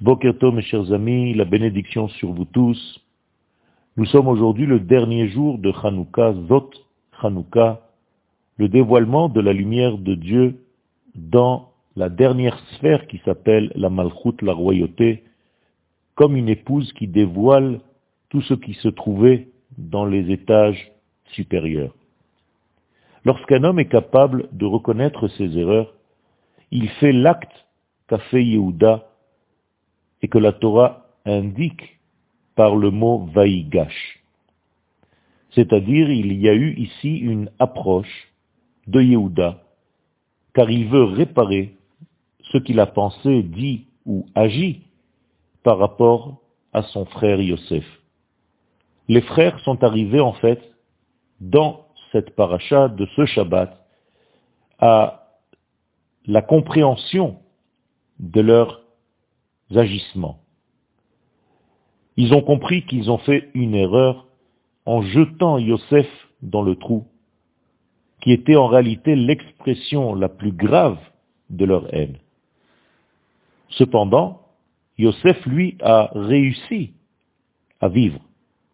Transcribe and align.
Bokerto, 0.00 0.52
mes 0.52 0.62
chers 0.62 0.92
amis, 0.92 1.34
la 1.34 1.44
bénédiction 1.44 2.06
sur 2.06 2.32
vous 2.32 2.44
tous. 2.44 3.00
Nous 3.96 4.04
sommes 4.04 4.28
aujourd'hui 4.28 4.64
le 4.64 4.78
dernier 4.78 5.26
jour 5.26 5.58
de 5.58 5.72
Hanouka, 5.72 6.34
Zot 6.46 6.70
Hanouka, 7.20 7.80
le 8.58 8.68
dévoilement 8.68 9.28
de 9.28 9.40
la 9.40 9.52
lumière 9.52 9.98
de 9.98 10.14
Dieu 10.14 10.60
dans 11.16 11.72
la 11.96 12.08
dernière 12.08 12.56
sphère 12.76 13.08
qui 13.08 13.20
s'appelle 13.24 13.72
la 13.74 13.90
Malchut, 13.90 14.36
la 14.40 14.52
royauté, 14.52 15.24
comme 16.14 16.36
une 16.36 16.48
épouse 16.48 16.92
qui 16.92 17.08
dévoile 17.08 17.80
tout 18.28 18.42
ce 18.42 18.54
qui 18.54 18.74
se 18.74 18.86
trouvait 18.86 19.48
dans 19.78 20.06
les 20.06 20.30
étages 20.30 20.92
supérieurs. 21.32 21.96
Lorsqu'un 23.24 23.64
homme 23.64 23.80
est 23.80 23.88
capable 23.88 24.48
de 24.52 24.64
reconnaître 24.64 25.26
ses 25.26 25.58
erreurs, 25.58 25.92
il 26.70 26.88
fait 27.00 27.12
l'acte 27.12 27.66
qu'a 28.06 28.18
fait 28.18 28.44
Yehuda 28.44 29.07
et 30.22 30.28
que 30.28 30.38
la 30.38 30.52
Torah 30.52 31.06
indique 31.24 31.98
par 32.54 32.76
le 32.76 32.90
mot 32.90 33.26
Vaïgash. 33.32 34.20
C'est-à-dire, 35.50 36.10
il 36.10 36.32
y 36.32 36.48
a 36.48 36.54
eu 36.54 36.74
ici 36.76 37.16
une 37.18 37.50
approche 37.58 38.28
de 38.86 39.00
Yehuda, 39.00 39.62
car 40.54 40.70
il 40.70 40.88
veut 40.88 41.04
réparer 41.04 41.74
ce 42.52 42.58
qu'il 42.58 42.80
a 42.80 42.86
pensé, 42.86 43.42
dit 43.42 43.86
ou 44.06 44.26
agi 44.34 44.82
par 45.62 45.78
rapport 45.78 46.40
à 46.72 46.82
son 46.82 47.04
frère 47.04 47.40
Yosef. 47.40 47.84
Les 49.08 49.20
frères 49.22 49.58
sont 49.60 49.82
arrivés 49.84 50.20
en 50.20 50.32
fait 50.34 50.60
dans 51.40 51.86
cette 52.12 52.34
paracha 52.34 52.88
de 52.88 53.06
ce 53.16 53.26
Shabbat 53.26 53.78
à 54.78 55.28
la 56.26 56.42
compréhension 56.42 57.38
de 58.18 58.40
leurs 58.40 58.82
agissements. 59.74 60.40
Ils 62.16 62.34
ont 62.34 62.42
compris 62.42 62.84
qu'ils 62.84 63.10
ont 63.10 63.18
fait 63.18 63.50
une 63.54 63.74
erreur 63.74 64.26
en 64.86 65.02
jetant 65.02 65.58
Yosef 65.58 66.08
dans 66.42 66.62
le 66.62 66.76
trou, 66.76 67.06
qui 68.20 68.32
était 68.32 68.56
en 68.56 68.66
réalité 68.66 69.14
l'expression 69.14 70.14
la 70.14 70.28
plus 70.28 70.52
grave 70.52 70.98
de 71.50 71.64
leur 71.64 71.92
haine. 71.94 72.16
Cependant, 73.68 74.40
Yosef, 74.96 75.44
lui, 75.46 75.76
a 75.80 76.10
réussi 76.14 76.92
à 77.80 77.88
vivre, 77.88 78.20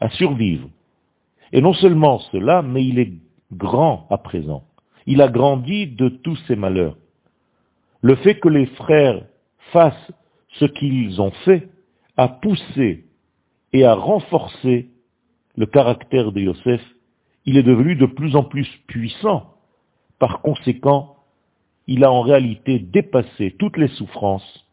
à 0.00 0.10
survivre. 0.10 0.68
Et 1.52 1.60
non 1.60 1.72
seulement 1.72 2.18
cela, 2.32 2.62
mais 2.62 2.84
il 2.84 2.98
est 2.98 3.12
grand 3.52 4.06
à 4.10 4.18
présent. 4.18 4.64
Il 5.06 5.22
a 5.22 5.28
grandi 5.28 5.86
de 5.86 6.08
tous 6.08 6.36
ses 6.46 6.56
malheurs. 6.56 6.96
Le 8.02 8.16
fait 8.16 8.38
que 8.38 8.48
les 8.48 8.66
frères 8.66 9.24
fassent 9.72 10.12
ce 10.58 10.64
qu'ils 10.64 11.20
ont 11.20 11.30
fait 11.44 11.68
a 12.16 12.28
poussé 12.28 13.04
et 13.72 13.84
a 13.84 13.94
renforcé 13.94 14.90
le 15.56 15.66
caractère 15.66 16.32
de 16.32 16.40
Yosef. 16.40 16.82
Il 17.46 17.56
est 17.56 17.62
devenu 17.62 17.96
de 17.96 18.06
plus 18.06 18.36
en 18.36 18.44
plus 18.44 18.68
puissant. 18.86 19.54
Par 20.18 20.42
conséquent, 20.42 21.16
il 21.86 22.04
a 22.04 22.12
en 22.12 22.22
réalité 22.22 22.78
dépassé 22.78 23.54
toutes 23.58 23.76
les 23.76 23.88
souffrances. 23.88 24.66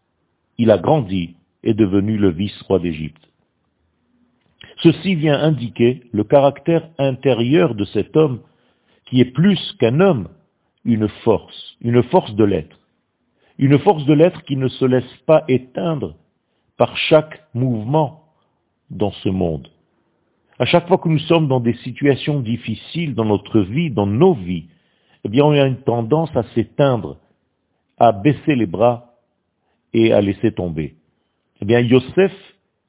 Il 0.57 0.71
a 0.71 0.77
grandi 0.77 1.35
et 1.63 1.73
devenu 1.73 2.17
le 2.17 2.29
vice-roi 2.29 2.79
d'Égypte. 2.79 3.21
Ceci 4.83 5.15
vient 5.15 5.39
indiquer 5.39 6.03
le 6.11 6.23
caractère 6.23 6.89
intérieur 6.97 7.75
de 7.75 7.85
cet 7.85 8.15
homme 8.15 8.41
qui 9.05 9.21
est 9.21 9.31
plus 9.31 9.59
qu'un 9.79 9.99
homme, 9.99 10.27
une 10.85 11.07
force, 11.23 11.77
une 11.81 12.03
force 12.03 12.35
de 12.35 12.43
l'être. 12.43 12.79
Une 13.59 13.79
force 13.79 14.05
de 14.05 14.13
l'être 14.13 14.43
qui 14.43 14.55
ne 14.55 14.67
se 14.67 14.85
laisse 14.85 15.15
pas 15.25 15.43
éteindre 15.47 16.15
par 16.77 16.95
chaque 16.95 17.43
mouvement 17.53 18.23
dans 18.91 19.11
ce 19.11 19.29
monde. 19.29 19.67
À 20.59 20.65
chaque 20.65 20.87
fois 20.87 20.97
que 20.97 21.09
nous 21.09 21.19
sommes 21.19 21.47
dans 21.47 21.59
des 21.59 21.73
situations 21.75 22.39
difficiles 22.39 23.15
dans 23.15 23.25
notre 23.25 23.59
vie, 23.61 23.91
dans 23.91 24.05
nos 24.07 24.33
vies, 24.33 24.67
eh 25.23 25.29
bien, 25.29 25.43
on 25.43 25.51
a 25.51 25.65
une 25.65 25.81
tendance 25.81 26.35
à 26.35 26.43
s'éteindre, 26.55 27.17
à 27.97 28.11
baisser 28.11 28.55
les 28.55 28.65
bras 28.65 29.15
et 29.93 30.13
à 30.13 30.21
laisser 30.21 30.51
tomber. 30.51 30.95
Eh 31.61 31.65
bien, 31.65 31.79
Yosef, 31.79 32.33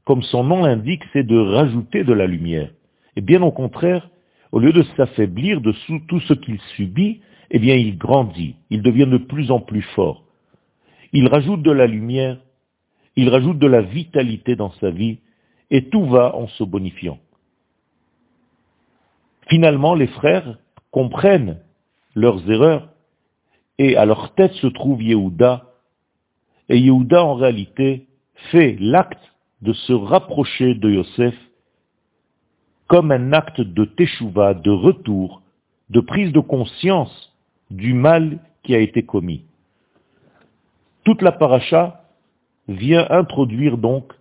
comme 0.04 0.22
son 0.22 0.44
nom 0.44 0.64
l'indique, 0.64 1.02
c'est 1.12 1.26
de 1.26 1.38
rajouter 1.38 2.04
de 2.04 2.12
la 2.12 2.26
lumière. 2.26 2.70
Et 3.16 3.20
bien 3.20 3.42
au 3.42 3.50
contraire, 3.50 4.08
au 4.52 4.58
lieu 4.58 4.72
de 4.72 4.82
s'affaiblir 4.96 5.60
de 5.60 5.74
tout 6.06 6.20
ce 6.20 6.34
qu'il 6.34 6.60
subit, 6.76 7.20
eh 7.50 7.58
bien, 7.58 7.74
il 7.74 7.96
grandit, 7.98 8.56
il 8.70 8.82
devient 8.82 9.06
de 9.06 9.18
plus 9.18 9.50
en 9.50 9.60
plus 9.60 9.82
fort. 9.94 10.27
Il 11.12 11.28
rajoute 11.28 11.62
de 11.62 11.70
la 11.70 11.86
lumière, 11.86 12.38
il 13.16 13.28
rajoute 13.28 13.58
de 13.58 13.66
la 13.66 13.82
vitalité 13.82 14.56
dans 14.56 14.72
sa 14.72 14.90
vie, 14.90 15.18
et 15.70 15.88
tout 15.88 16.04
va 16.06 16.34
en 16.34 16.48
se 16.48 16.64
bonifiant. 16.64 17.18
Finalement, 19.48 19.94
les 19.94 20.06
frères 20.06 20.58
comprennent 20.90 21.58
leurs 22.14 22.50
erreurs, 22.50 22.90
et 23.78 23.96
à 23.96 24.04
leur 24.04 24.34
tête 24.34 24.52
se 24.54 24.66
trouve 24.66 25.02
Yehuda, 25.02 25.66
et 26.68 26.78
Yehuda 26.78 27.24
en 27.24 27.34
réalité 27.34 28.06
fait 28.50 28.76
l'acte 28.78 29.32
de 29.62 29.72
se 29.72 29.92
rapprocher 29.92 30.74
de 30.74 30.90
Yosef 30.90 31.34
comme 32.86 33.12
un 33.12 33.32
acte 33.32 33.60
de 33.60 33.84
teshuva, 33.84 34.54
de 34.54 34.70
retour, 34.70 35.42
de 35.90 36.00
prise 36.00 36.32
de 36.32 36.40
conscience 36.40 37.34
du 37.70 37.92
mal 37.92 38.38
qui 38.62 38.74
a 38.74 38.78
été 38.78 39.04
commis. 39.04 39.44
Toute 41.08 41.22
la 41.22 41.32
paracha 41.32 42.02
vient 42.68 43.06
introduire 43.08 43.78
donc 43.78 44.12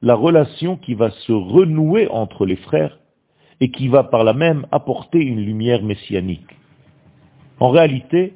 la 0.00 0.14
relation 0.14 0.78
qui 0.78 0.94
va 0.94 1.10
se 1.10 1.32
renouer 1.32 2.08
entre 2.08 2.46
les 2.46 2.56
frères 2.56 2.98
et 3.60 3.70
qui 3.70 3.88
va 3.88 4.02
par 4.02 4.24
là 4.24 4.32
même 4.32 4.66
apporter 4.72 5.18
une 5.18 5.42
lumière 5.42 5.82
messianique. 5.82 6.56
En 7.60 7.68
réalité, 7.68 8.32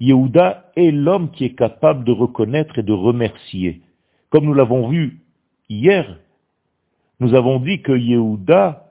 Yehuda 0.00 0.72
est 0.74 0.90
l'homme 0.90 1.30
qui 1.30 1.44
est 1.44 1.54
capable 1.54 2.02
de 2.02 2.10
reconnaître 2.10 2.76
et 2.80 2.82
de 2.82 2.92
remercier. 2.92 3.82
Comme 4.30 4.46
nous 4.46 4.54
l'avons 4.54 4.88
vu 4.88 5.20
hier, 5.68 6.18
nous 7.20 7.36
avons 7.36 7.60
dit 7.60 7.82
que 7.82 7.92
Yehuda 7.92 8.84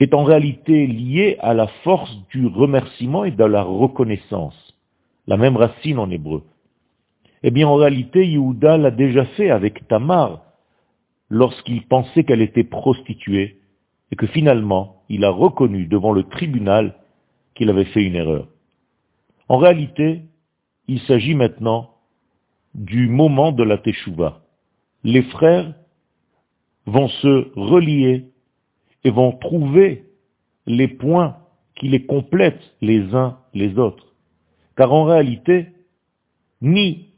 est 0.00 0.12
en 0.12 0.24
réalité 0.24 0.86
lié 0.86 1.38
à 1.40 1.54
la 1.54 1.68
force 1.82 2.14
du 2.28 2.46
remerciement 2.46 3.24
et 3.24 3.30
de 3.30 3.44
la 3.44 3.62
reconnaissance 3.62 4.65
la 5.26 5.36
même 5.36 5.56
racine 5.56 5.98
en 5.98 6.10
hébreu. 6.10 6.44
Eh 7.42 7.50
bien, 7.50 7.68
en 7.68 7.74
réalité, 7.74 8.26
Yehuda 8.26 8.76
l'a 8.78 8.90
déjà 8.90 9.24
fait 9.24 9.50
avec 9.50 9.86
Tamar, 9.88 10.42
lorsqu'il 11.28 11.86
pensait 11.86 12.24
qu'elle 12.24 12.42
était 12.42 12.64
prostituée, 12.64 13.60
et 14.10 14.16
que 14.16 14.26
finalement, 14.26 15.02
il 15.08 15.24
a 15.24 15.30
reconnu 15.30 15.86
devant 15.86 16.12
le 16.12 16.24
tribunal 16.24 16.96
qu'il 17.54 17.70
avait 17.70 17.86
fait 17.86 18.04
une 18.04 18.14
erreur. 18.14 18.48
En 19.48 19.58
réalité, 19.58 20.22
il 20.88 21.00
s'agit 21.00 21.34
maintenant 21.34 21.90
du 22.74 23.08
moment 23.08 23.52
de 23.52 23.62
la 23.62 23.78
Teshuvah. 23.78 24.42
Les 25.02 25.22
frères 25.22 25.74
vont 26.86 27.08
se 27.08 27.50
relier 27.58 28.30
et 29.04 29.10
vont 29.10 29.32
trouver 29.32 30.04
les 30.66 30.88
points 30.88 31.36
qui 31.74 31.88
les 31.88 32.04
complètent 32.06 32.74
les 32.80 33.14
uns 33.14 33.38
les 33.54 33.78
autres. 33.78 34.14
Car 34.76 34.92
en 34.92 35.04
réalité, 35.04 35.68
ni 36.60 37.08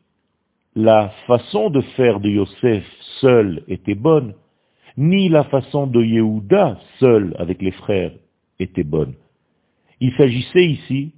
la 0.75 1.11
façon 1.27 1.71
de 1.71 1.81
faire 1.81 2.21
de 2.21 2.29
Yosef 2.29 2.85
seul 3.21 3.65
était 3.69 3.95
bonne, 3.97 4.35
ni 4.97 5.29
la 5.29 5.45
façon 5.45 5.87
de 5.87 6.03
Yehuda 6.03 6.79
seul 6.99 7.35
avec 7.39 7.63
les 7.63 7.73
frères 7.73 8.13
était 8.59 8.85
bonne. 8.85 9.15
Il 10.01 10.13
s'agissait 10.15 10.67
ici, 10.67 11.13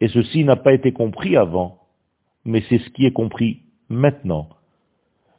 et 0.00 0.08
ceci 0.08 0.44
n'a 0.44 0.56
pas 0.56 0.72
été 0.72 0.92
compris 0.92 1.36
avant, 1.36 1.78
mais 2.44 2.62
c'est 2.68 2.78
ce 2.78 2.90
qui 2.90 3.06
est 3.06 3.12
compris 3.12 3.60
maintenant, 3.88 4.48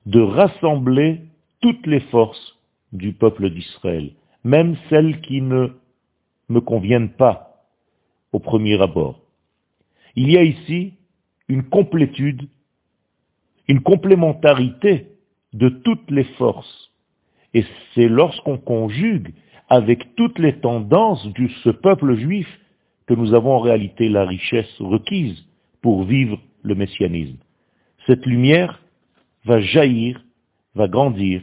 de 0.06 0.22
rassembler 0.22 1.22
toutes 1.62 1.88
les 1.88 2.00
forces 2.00 2.58
du 2.94 3.14
peuple 3.14 3.50
d'Israël, 3.50 4.12
même 4.44 4.76
celles 4.90 5.22
qui 5.22 5.42
ne 5.42 5.70
me 6.50 6.62
conviennent 6.62 7.12
pas 7.12 7.66
au 8.32 8.40
premier 8.40 8.82
abord. 8.82 9.20
Il 10.16 10.32
y 10.32 10.38
a 10.38 10.44
ici 10.44 10.94
une 11.48 11.64
complétude, 11.64 12.48
une 13.68 13.82
complémentarité 13.82 15.08
de 15.54 15.70
toutes 15.70 16.10
les 16.10 16.24
forces. 16.38 16.92
Et 17.54 17.66
c'est 17.94 18.08
lorsqu'on 18.08 18.58
conjugue 18.58 19.34
avec 19.70 20.16
toutes 20.16 20.40
les 20.40 20.60
tendances 20.60 21.26
de 21.34 21.48
ce 21.64 21.70
peuple 21.70 22.16
juif 22.16 22.48
que 23.08 23.14
nous 23.14 23.34
avons 23.34 23.54
en 23.54 23.60
réalité 23.60 24.10
la 24.10 24.26
richesse 24.26 24.74
requise 24.80 25.46
pour 25.82 26.04
vivre 26.04 26.40
le 26.64 26.76
messianisme. 26.76 27.38
Cette 28.08 28.26
lumière 28.26 28.82
va 29.46 29.60
jaillir, 29.60 30.24
va 30.76 30.88
grandir, 30.88 31.42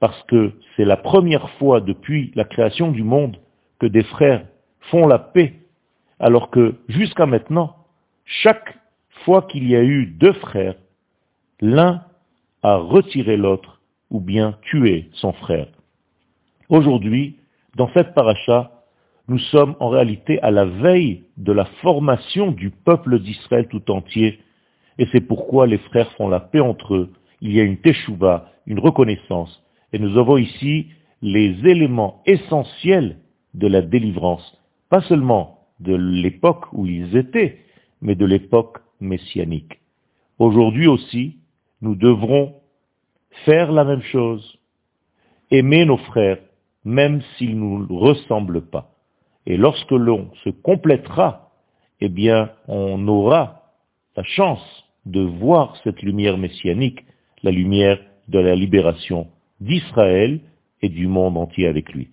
parce 0.00 0.20
que 0.24 0.52
c'est 0.76 0.84
la 0.84 0.96
première 0.96 1.48
fois 1.58 1.80
depuis 1.80 2.32
la 2.34 2.44
création 2.44 2.90
du 2.90 3.02
monde 3.02 3.36
que 3.78 3.86
des 3.86 4.02
frères 4.02 4.46
font 4.90 5.06
la 5.06 5.18
paix, 5.18 5.54
alors 6.18 6.50
que 6.50 6.76
jusqu'à 6.88 7.26
maintenant, 7.26 7.75
chaque 8.26 8.76
fois 9.24 9.42
qu'il 9.42 9.68
y 9.68 9.76
a 9.76 9.82
eu 9.82 10.06
deux 10.06 10.32
frères, 10.34 10.74
l'un 11.60 12.04
à 12.62 12.76
retirer 12.76 13.36
l'autre 13.36 13.80
ou 14.10 14.20
bien 14.20 14.58
tuer 14.62 15.08
son 15.12 15.32
frère. 15.32 15.68
Aujourd'hui, 16.68 17.36
dans 17.76 17.88
cette 17.94 18.14
paracha, 18.14 18.72
nous 19.28 19.38
sommes 19.38 19.74
en 19.80 19.88
réalité 19.88 20.40
à 20.42 20.50
la 20.50 20.64
veille 20.64 21.24
de 21.36 21.52
la 21.52 21.64
formation 21.82 22.50
du 22.50 22.70
peuple 22.70 23.20
d'Israël 23.20 23.66
tout 23.68 23.90
entier, 23.90 24.40
et 24.98 25.06
c'est 25.12 25.20
pourquoi 25.20 25.66
les 25.66 25.78
frères 25.78 26.10
font 26.12 26.28
la 26.28 26.40
paix 26.40 26.60
entre 26.60 26.94
eux. 26.94 27.12
Il 27.40 27.52
y 27.52 27.60
a 27.60 27.64
une 27.64 27.78
teshuva, 27.78 28.50
une 28.66 28.78
reconnaissance, 28.78 29.62
et 29.92 29.98
nous 29.98 30.18
avons 30.18 30.36
ici 30.36 30.88
les 31.22 31.56
éléments 31.64 32.22
essentiels 32.26 33.18
de 33.54 33.66
la 33.66 33.82
délivrance, 33.82 34.58
pas 34.90 35.00
seulement 35.02 35.66
de 35.80 35.94
l'époque 35.94 36.66
où 36.72 36.86
ils 36.86 37.16
étaient, 37.16 37.65
mais 38.06 38.14
de 38.14 38.24
l'époque 38.24 38.78
messianique. 39.00 39.80
Aujourd'hui 40.38 40.86
aussi, 40.86 41.38
nous 41.82 41.96
devrons 41.96 42.54
faire 43.44 43.72
la 43.72 43.84
même 43.84 44.02
chose, 44.02 44.58
aimer 45.50 45.84
nos 45.84 45.96
frères, 45.96 46.38
même 46.84 47.20
s'ils 47.36 47.58
ne 47.58 47.84
nous 47.84 47.98
ressemblent 47.98 48.64
pas. 48.70 48.94
Et 49.44 49.56
lorsque 49.56 49.90
l'on 49.90 50.30
se 50.44 50.50
complétera, 50.50 51.50
eh 52.00 52.08
bien, 52.08 52.52
on 52.68 53.08
aura 53.08 53.72
la 54.16 54.22
chance 54.22 54.84
de 55.04 55.22
voir 55.22 55.76
cette 55.82 56.00
lumière 56.00 56.38
messianique, 56.38 57.04
la 57.42 57.50
lumière 57.50 57.98
de 58.28 58.38
la 58.38 58.54
libération 58.54 59.26
d'Israël 59.60 60.40
et 60.80 60.88
du 60.88 61.08
monde 61.08 61.36
entier 61.36 61.66
avec 61.66 61.92
lui. 61.92 62.10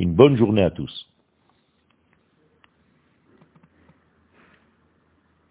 Une 0.00 0.14
bonne 0.14 0.36
journée 0.36 0.62
à 0.62 0.70
tous. 0.70 1.07